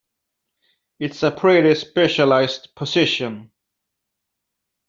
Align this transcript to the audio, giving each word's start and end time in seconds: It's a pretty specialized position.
It's 0.97 1.21
a 1.21 1.29
pretty 1.29 1.75
specialized 1.75 2.73
position. 2.73 3.51